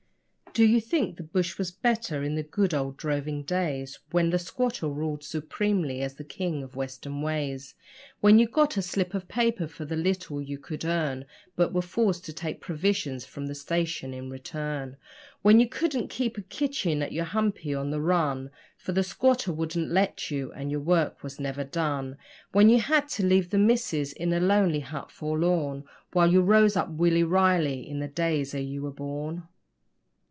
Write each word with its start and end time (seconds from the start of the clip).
Do 0.53 0.65
you 0.65 0.81
think 0.81 1.15
the 1.15 1.23
bush 1.23 1.57
was 1.57 1.71
better 1.71 2.23
in 2.23 2.35
the 2.35 2.43
'good 2.43 2.73
old 2.73 2.97
droving 2.97 3.43
days', 3.43 3.97
When 4.11 4.31
the 4.31 4.37
squatter 4.37 4.89
ruled 4.89 5.23
supremely 5.23 6.01
as 6.01 6.15
the 6.15 6.25
king 6.25 6.61
of 6.61 6.75
western 6.75 7.21
ways, 7.21 7.73
When 8.19 8.37
you 8.37 8.47
got 8.49 8.75
a 8.75 8.81
slip 8.81 9.13
of 9.13 9.29
paper 9.29 9.65
for 9.65 9.85
the 9.85 9.95
little 9.95 10.41
you 10.41 10.57
could 10.59 10.83
earn, 10.83 11.23
But 11.55 11.71
were 11.71 11.81
forced 11.81 12.25
to 12.25 12.33
take 12.33 12.59
provisions 12.59 13.23
from 13.25 13.47
the 13.47 13.55
station 13.55 14.13
in 14.13 14.29
return 14.29 14.97
When 15.41 15.61
you 15.61 15.69
couldn't 15.69 16.09
keep 16.09 16.37
a 16.37 16.41
chicken 16.41 17.01
at 17.01 17.13
your 17.13 17.23
humpy 17.23 17.73
on 17.73 17.89
the 17.89 18.01
run, 18.01 18.51
For 18.75 18.91
the 18.91 19.03
squatter 19.03 19.53
wouldn't 19.53 19.89
let 19.89 20.29
you 20.31 20.51
and 20.51 20.69
your 20.69 20.81
work 20.81 21.23
was 21.23 21.39
never 21.39 21.63
done; 21.63 22.17
When 22.51 22.67
you 22.69 22.79
had 22.81 23.07
to 23.11 23.25
leave 23.25 23.51
the 23.51 23.57
missus 23.57 24.11
in 24.11 24.33
a 24.33 24.41
lonely 24.41 24.81
hut 24.81 25.11
forlorn 25.11 25.85
While 26.11 26.29
you 26.33 26.41
'rose 26.41 26.75
up 26.75 26.89
Willy 26.89 27.23
Riley' 27.23 27.87
in 27.87 27.99
the 27.99 28.09
days 28.09 28.53
ere 28.53 28.59
you 28.59 28.81
were 28.81 28.91
born? 28.91 29.43